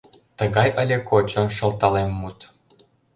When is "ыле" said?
0.81-0.97